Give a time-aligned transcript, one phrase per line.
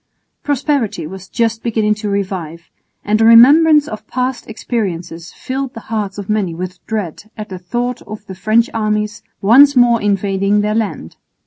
[0.41, 2.71] Prosperity was just beginning to revive,
[3.05, 7.59] and a remembrance of past experiences filled the hearts of many with dread at the
[7.59, 11.17] thought of the French armies once more invading their land.